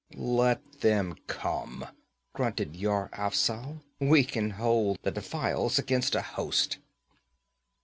'Let 0.15 0.79
them 0.81 1.15
come,' 1.27 1.85
grunted 2.33 2.75
Yar 2.75 3.11
Afzal. 3.13 3.83
'We 3.99 4.23
can 4.23 4.49
hold 4.49 4.97
the 5.03 5.11
defiles 5.11 5.77
against 5.77 6.15
a 6.15 6.23
host.' 6.23 6.79